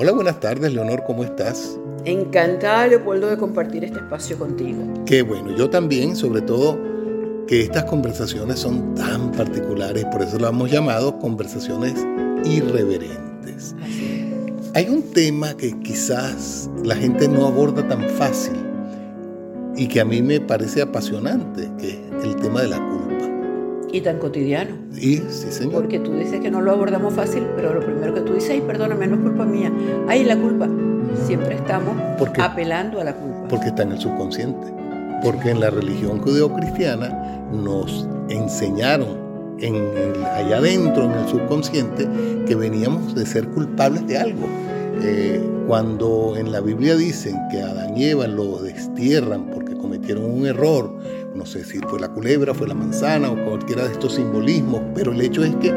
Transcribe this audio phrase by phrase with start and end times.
[0.00, 1.76] Hola, buenas tardes, Leonor, ¿cómo estás?
[2.04, 4.80] Encantada, Leopoldo, de compartir este espacio contigo.
[5.04, 6.78] Qué bueno, yo también, sobre todo
[7.48, 11.94] que estas conversaciones son tan particulares, por eso lo hemos llamado conversaciones
[12.44, 13.74] irreverentes.
[14.74, 18.54] Hay un tema que quizás la gente no aborda tan fácil
[19.74, 23.17] y que a mí me parece apasionante, que es el tema de la culpa.
[23.92, 24.76] Y tan cotidiano.
[24.96, 25.72] Y sí, señor.
[25.72, 28.60] Porque tú dices que no lo abordamos fácil, pero lo primero que tú dices, ay,
[28.60, 29.72] perdóname, no es culpa mía.
[30.08, 30.68] Ay, la culpa.
[31.26, 31.96] Siempre estamos
[32.38, 33.48] apelando a la culpa.
[33.48, 34.66] Porque está en el subconsciente.
[35.22, 37.08] Porque en la religión judeocristiana
[37.52, 39.28] nos enseñaron
[39.60, 39.74] en
[40.24, 42.08] allá adentro, en el subconsciente,
[42.46, 44.46] que veníamos de ser culpables de algo.
[45.02, 50.46] Eh, cuando en la Biblia dicen que Adán y Eva lo destierran porque cometieron un
[50.46, 50.98] error,
[51.38, 55.12] no sé si fue la culebra, fue la manzana o cualquiera de estos simbolismos, pero
[55.12, 55.72] el hecho es que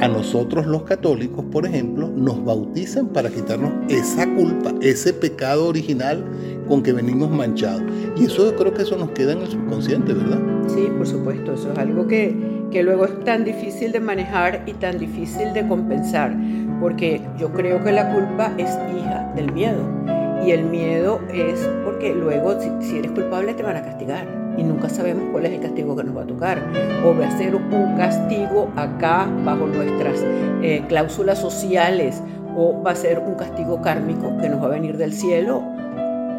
[0.00, 6.22] a nosotros los católicos, por ejemplo, nos bautizan para quitarnos esa culpa, ese pecado original
[6.68, 7.82] con que venimos manchados.
[8.14, 10.38] Y eso yo creo que eso nos queda en el subconsciente, ¿verdad?
[10.66, 12.36] Sí, por supuesto, eso es algo que,
[12.70, 16.36] que luego es tan difícil de manejar y tan difícil de compensar,
[16.78, 20.13] porque yo creo que la culpa es hija del miedo.
[20.44, 24.88] Y el miedo es porque luego si eres culpable te van a castigar y nunca
[24.88, 26.62] sabemos cuál es el castigo que nos va a tocar.
[27.04, 30.22] O va a ser un castigo acá bajo nuestras
[30.62, 32.22] eh, cláusulas sociales
[32.56, 35.62] o va a ser un castigo kármico que nos va a venir del cielo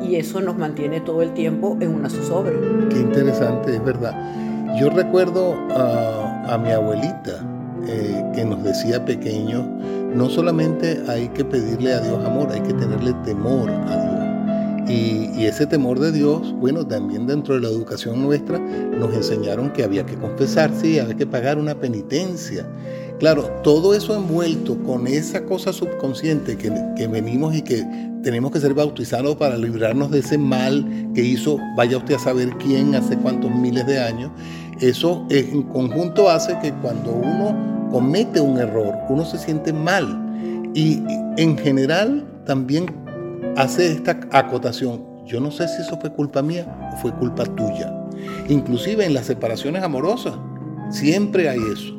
[0.02, 2.54] y eso nos mantiene todo el tiempo en una zozobra.
[2.90, 4.14] Qué interesante, es verdad.
[4.80, 7.44] Yo recuerdo a, mi abuelita
[7.88, 9.66] eh, que nos decía pequeño,
[10.16, 14.16] no solamente hay que pedirle a Dios amor, hay que tenerle temor a Dios.
[14.88, 19.84] Y, ese temor de Dios, bueno, también dentro de la educación nuestra nos enseñaron que
[19.84, 22.66] había que confesarse y había que pagar una penitencia.
[23.20, 27.84] Claro, todo eso envuelto con esa cosa subconsciente que, que venimos y que
[28.24, 32.50] tenemos que ser bautizados para librarnos de ese mal que hizo, vaya usted a saber
[32.58, 34.32] quién, hace cuántos miles de años,
[34.82, 40.22] eso en conjunto hace que cuando uno comete un error, uno se siente mal.
[40.74, 41.04] Y
[41.38, 42.86] en general también
[43.56, 45.04] hace esta acotación.
[45.26, 47.94] Yo no sé si eso fue culpa mía o fue culpa tuya.
[48.50, 50.36] Inclusive en las separaciones amorosas,
[50.90, 51.96] siempre hay eso.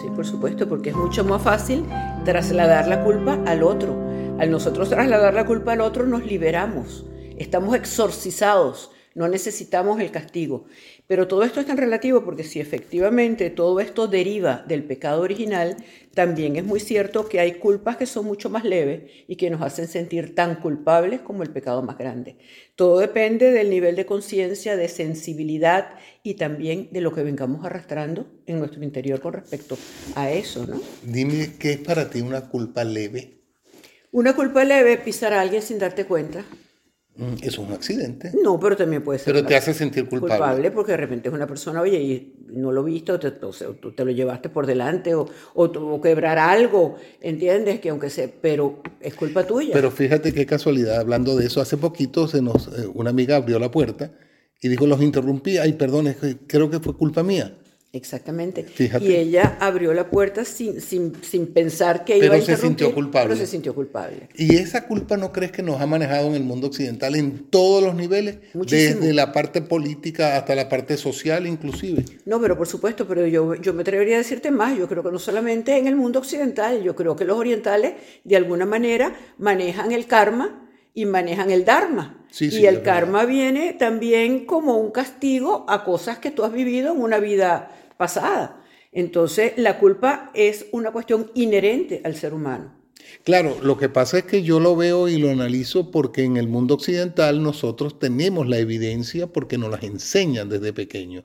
[0.00, 1.84] Sí, por supuesto, porque es mucho más fácil
[2.24, 3.94] trasladar la culpa al otro.
[4.38, 7.04] Al nosotros trasladar la culpa al otro nos liberamos,
[7.36, 10.66] estamos exorcizados, no necesitamos el castigo.
[11.06, 15.76] Pero todo esto es tan relativo porque si efectivamente todo esto deriva del pecado original,
[16.14, 19.62] también es muy cierto que hay culpas que son mucho más leves y que nos
[19.62, 22.36] hacen sentir tan culpables como el pecado más grande.
[22.76, 25.90] Todo depende del nivel de conciencia, de sensibilidad
[26.22, 29.76] y también de lo que vengamos arrastrando en nuestro interior con respecto
[30.14, 30.80] a eso, ¿no?
[31.02, 33.42] Dime, ¿qué es para ti una culpa leve?
[34.10, 36.44] Una culpa leve, pisar a alguien sin darte cuenta.
[37.14, 38.32] Mm, eso es un accidente.
[38.42, 39.34] No, pero también puede ser.
[39.34, 40.36] Pero te hace sentir culpable.
[40.36, 43.92] Culpable porque de repente es una persona, oye, y no lo viste, o, te, tú
[43.92, 47.80] te lo llevaste por delante, o, o tuvo quebrar algo, ¿entiendes?
[47.80, 49.74] Que aunque sea, pero es culpa tuya.
[49.74, 53.58] Pero fíjate qué casualidad, hablando de eso, hace poquito se nos, eh, una amiga abrió
[53.58, 54.12] la puerta
[54.60, 56.14] y dijo, los interrumpí, ay, perdón,
[56.46, 57.58] creo que fue culpa mía.
[57.94, 58.64] Exactamente.
[59.00, 62.56] Y ella abrió la puerta sin, sin, sin pensar que iba a interrumpir.
[62.56, 63.28] se sintió culpable.
[63.28, 64.28] Pero se sintió culpable.
[64.34, 67.82] ¿Y esa culpa no crees que nos ha manejado en el mundo occidental en todos
[67.82, 68.38] los niveles?
[68.54, 72.06] Desde la parte política hasta la parte social inclusive.
[72.24, 74.74] No, pero por supuesto, pero yo, yo me atrevería a decirte más.
[74.78, 77.92] Yo creo que no solamente en el mundo occidental, yo creo que los orientales
[78.24, 82.24] de alguna manera manejan el karma y manejan el dharma.
[82.40, 87.00] y el karma viene también como un castigo a cosas que tú has vivido en
[87.02, 87.70] una vida
[88.02, 88.60] pasada.
[88.90, 92.74] Entonces, la culpa es una cuestión inherente al ser humano.
[93.22, 96.48] Claro, lo que pasa es que yo lo veo y lo analizo porque en el
[96.48, 101.22] mundo occidental nosotros tenemos la evidencia porque nos las enseñan desde pequeño.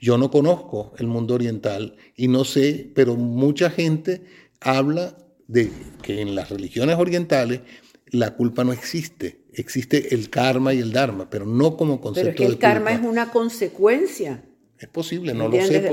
[0.00, 4.22] Yo no conozco el mundo oriental y no sé, pero mucha gente
[4.60, 5.16] habla
[5.48, 5.68] de
[6.02, 7.62] que en las religiones orientales
[8.06, 9.40] la culpa no existe.
[9.52, 12.92] Existe el karma y el dharma, pero no como concepto pero es que el karma
[12.92, 14.44] es una consecuencia
[14.80, 15.92] es posible, no lo sé.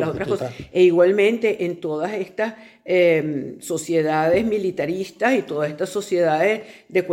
[0.72, 2.54] E igualmente en todas estas
[2.86, 7.06] em, sociedades militaristas y todas estas sociedades de,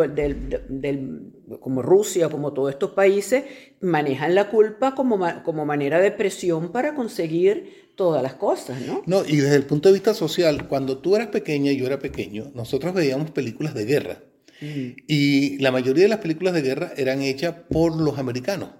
[1.58, 3.42] como Rusia, como todos estos países,
[3.80, 9.02] manejan la culpa como, como manera de presión para conseguir todas las cosas, ¿no?
[9.06, 11.98] No, y desde el punto de vista social, cuando tú eras pequeña y yo era
[11.98, 14.18] pequeño, nosotros veíamos películas de guerra.
[14.60, 14.90] Mm.
[15.08, 18.70] Y la mayoría de las películas de guerra eran hechas por los americanos.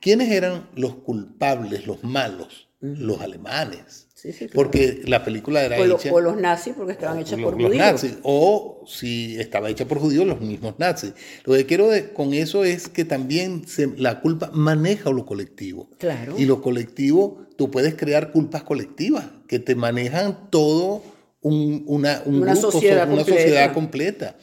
[0.00, 2.68] ¿Quiénes eran los culpables, los malos?
[2.80, 4.06] Los alemanes.
[4.54, 6.12] porque la película era hecha...
[6.12, 7.76] O los nazis, porque estaban hechas por judíos.
[7.76, 11.12] Nazis, o si estaba hecha por judíos, los mismos nazis.
[11.44, 13.64] Lo que quiero con eso es que también
[13.96, 15.90] la culpa maneja lo colectivo.
[15.98, 16.36] Claro.
[16.38, 21.02] Y lo colectivo, tú puedes crear culpas colectivas que te manejan todo
[21.40, 24.36] un, una, una, sociedad, una sociedad completa.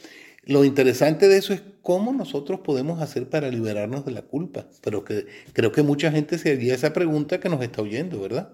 [0.44, 4.66] Lo interesante de eso es cómo nosotros podemos hacer para liberarnos de la culpa.
[4.82, 8.50] Pero que creo que mucha gente se haría esa pregunta que nos está oyendo, ¿verdad?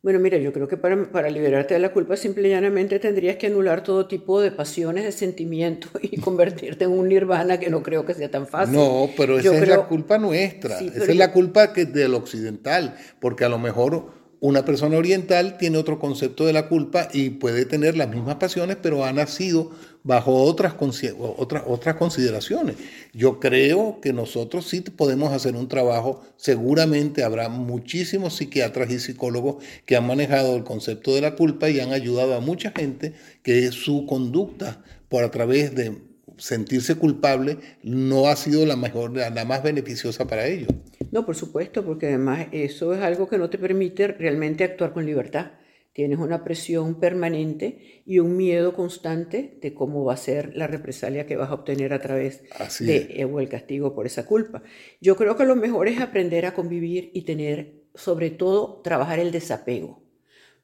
[0.00, 3.34] Bueno, mira, yo creo que para, para, liberarte de la culpa simple y llanamente tendrías
[3.34, 7.82] que anular todo tipo de pasiones, de sentimientos y convertirte en un nirvana que no
[7.82, 8.76] creo que sea tan fácil.
[8.76, 13.44] No, pero esa es la culpa nuestra, esa es la culpa que del occidental, porque
[13.44, 17.96] a lo mejor una persona oriental tiene otro concepto de la culpa y puede tener
[17.96, 19.72] las mismas pasiones, pero ha nacido
[20.04, 20.74] bajo otras,
[21.18, 22.76] otras, consideraciones.
[23.12, 29.56] Yo creo que nosotros sí podemos hacer un trabajo, seguramente habrá muchísimos psiquiatras y psicólogos
[29.86, 33.72] que han manejado el concepto de la culpa y han ayudado a mucha gente que
[33.72, 35.98] su conducta por a través de
[36.36, 40.68] sentirse culpable no ha sido la mejor, la más beneficiosa para ellos.
[41.10, 45.06] No, por supuesto, porque además eso es algo que no te permite realmente actuar con
[45.06, 45.52] libertad.
[45.92, 51.26] Tienes una presión permanente y un miedo constante de cómo va a ser la represalia
[51.26, 52.44] que vas a obtener a través
[52.78, 54.62] de o el castigo por esa culpa.
[55.00, 59.32] Yo creo que lo mejor es aprender a convivir y tener, sobre todo, trabajar el
[59.32, 60.07] desapego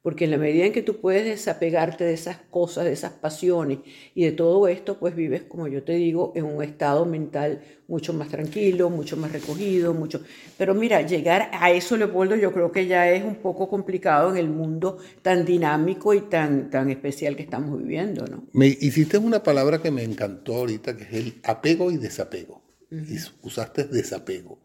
[0.05, 3.79] porque en la medida en que tú puedes desapegarte de esas cosas, de esas pasiones
[4.13, 8.13] y de todo esto, pues vives, como yo te digo, en un estado mental mucho
[8.13, 10.21] más tranquilo, mucho más recogido, mucho...
[10.59, 14.37] Pero mira, llegar a eso, Leopoldo, yo creo que ya es un poco complicado en
[14.37, 18.43] el mundo tan dinámico y tan, tan especial que estamos viviendo, ¿no?
[18.53, 22.61] Me hiciste una palabra que me encantó ahorita, que es el apego y desapego.
[22.91, 24.59] y usaste desapego.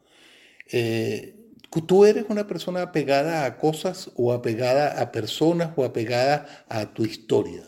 [0.70, 1.39] Eh,
[1.87, 7.05] ¿Tú eres una persona apegada a cosas o apegada a personas o apegada a tu
[7.05, 7.62] historia?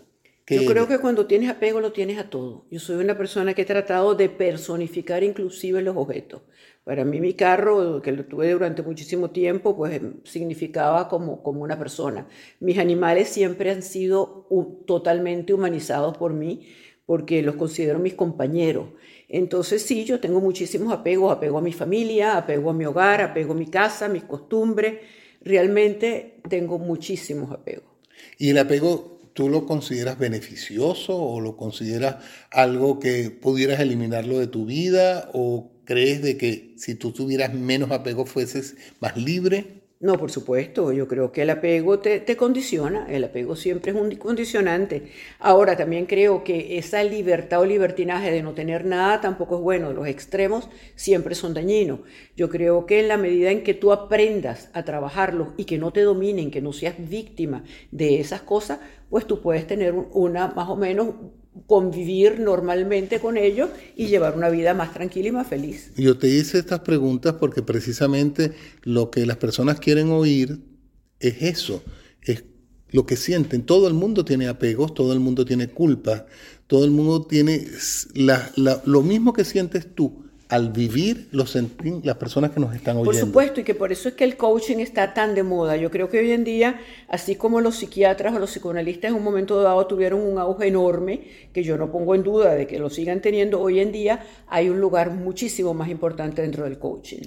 [0.49, 2.67] Yo creo que cuando tienes apego lo tienes a todo.
[2.71, 6.43] Yo soy una persona que he tratado de personificar inclusive los objetos.
[6.85, 11.79] Para mí mi carro, que lo tuve durante muchísimo tiempo, pues significaba como, como una
[11.79, 12.27] persona.
[12.59, 14.49] Mis animales siempre han sido
[14.85, 16.67] totalmente humanizados por mí
[17.07, 18.89] porque los considero mis compañeros.
[19.29, 23.53] Entonces sí, yo tengo muchísimos apegos, apego a mi familia, apego a mi hogar, apego
[23.53, 25.01] a mi casa, mis costumbres.
[25.41, 27.91] Realmente tengo muchísimos apegos.
[28.39, 32.17] ¿Y el apego tú lo consideras beneficioso o lo consideras
[32.51, 37.91] algo que pudieras eliminarlo de tu vida o crees de que si tú tuvieras menos
[37.91, 39.83] apego fueses más libre?
[40.03, 44.11] No, por supuesto, yo creo que el apego te, condiciona, el apego siempre es un
[44.17, 45.13] condicionante.
[45.39, 49.93] Ahora, también creo que esa libertad o libertinaje de no tener nada tampoco es bueno,
[49.93, 52.01] los extremos siempre son dañinos.
[52.37, 55.93] Yo creo que en la medida en que tú aprendas a trabajarlos y que no
[55.93, 57.63] te dominen, que no seas víctima
[57.93, 61.15] de esas cosas, pues tú puedes tener una más o menos
[61.67, 65.93] convivir normalmente con ellos y llevar una vida más tranquila y más feliz.
[65.97, 68.53] Yo te hice estas preguntas porque precisamente
[68.83, 70.61] lo que las personas quieren oír
[71.21, 71.83] es eso,
[72.23, 72.45] es
[72.91, 73.63] lo que sienten.
[73.63, 76.27] Todo el mundo tiene apegos, todo el mundo tiene culpa,
[76.67, 77.67] todo el mundo tiene
[78.15, 80.22] lo mismo que sientes tú
[80.53, 81.57] al vivir los
[82.03, 83.11] las personas que nos están oyendo.
[83.11, 85.79] Por supuesto, y que por eso es que el coaching está tan de moda.
[85.79, 86.79] Yo creo que hoy en día,
[87.09, 91.23] así como los psiquiatras o los psicoanalistas en un momento dado tuvieron un auge enorme,
[91.55, 94.69] que yo no pongo en duda de que lo sigan teniendo, hoy en día hay
[94.69, 97.23] un lugar muchísimo más importante dentro del coaching.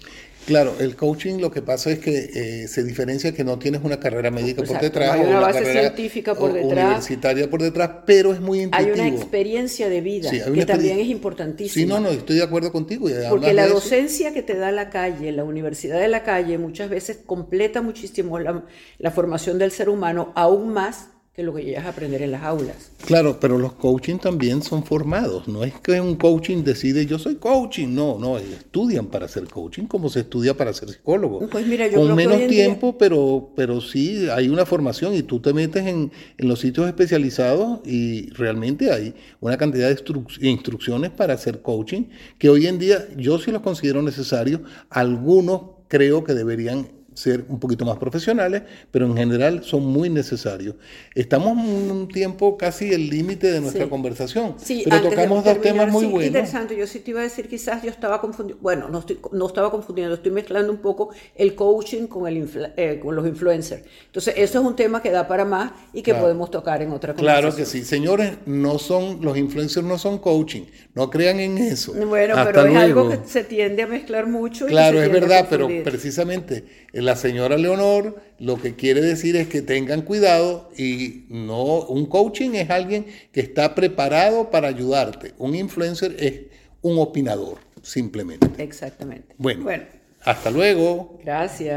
[0.46, 4.00] Claro, el coaching lo que pasa es que eh, se diferencia que no tienes una
[4.00, 5.12] carrera médica por detrás.
[5.12, 6.86] Hay una, base científica por detrás.
[6.86, 8.94] Universitaria por detrás, pero es muy intuitivo.
[8.94, 11.74] Hay una experiencia de vida que también es importantísima.
[11.74, 13.08] Sí, no, no, estoy de acuerdo contigo.
[13.30, 17.18] Porque la docencia que te da la calle, la universidad de la calle, muchas veces
[17.26, 18.66] completa muchísimo la,
[19.00, 22.44] la formación del ser humano, aún más que lo que llegas a aprender en las
[22.44, 22.92] aulas.
[23.06, 25.50] Claro, pero los coaching también son formados.
[25.50, 27.90] No es que un coaching decide yo soy coaching.
[27.90, 31.50] No, no, estudian para ser coaching como se estudia para ser psicólogo.
[31.50, 35.54] Pues mira, yo Con menos tiempo, pero, pero sí hay una formación y tú te
[35.54, 41.62] metes en, en los sitios especializados y realmente hay una cantidad de instrucciones para hacer
[41.62, 42.04] coaching
[42.38, 44.62] que hoy en día yo sí los considero necesarios.
[44.90, 50.76] Algunos creo que deberían ser un poquito más profesionales, pero en general son muy necesarios.
[51.16, 55.92] Estamos en un tiempo casi el límite de nuestra conversación, sí, pero tocamos dos temas
[55.92, 56.28] muy buenos.
[56.28, 59.48] Interesante, yo sí te iba a decir, quizás yo estaba confundiendo, bueno, no, estoy, no
[59.48, 63.84] estaba confundiendo, estoy mezclando un poco el coaching con, el eh, con los influencers.
[64.08, 67.14] Entonces, eso es un tema que da para más y que podemos tocar en otra
[67.14, 67.52] conversación.
[67.52, 71.94] Claro que sí, señores, no son, los influencers no son coaching, no crean en eso.
[71.94, 74.66] Bueno, pero es algo que se tiende a mezclar mucho.
[74.66, 79.62] Claro, es verdad, pero precisamente el la señora Leonor lo que quiere decir es que
[79.62, 85.34] tengan cuidado y no, un coaching es alguien que está preparado para ayudarte.
[85.38, 86.42] Un influencer es
[86.82, 88.48] un opinador, simplemente.
[88.62, 89.36] Exactamente.
[89.38, 89.86] Bueno, bueno.
[90.24, 91.20] hasta luego.
[91.24, 91.74] Gracias.